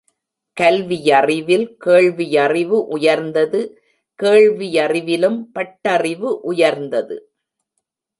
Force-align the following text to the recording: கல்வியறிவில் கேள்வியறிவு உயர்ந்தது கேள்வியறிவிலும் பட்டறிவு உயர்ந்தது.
கல்வியறிவில் 0.57 1.65
கேள்வியறிவு 1.85 2.77
உயர்ந்தது 2.87 3.59
கேள்வியறிவிலும் 4.19 5.37
பட்டறிவு 5.53 6.31
உயர்ந்தது. 6.43 7.17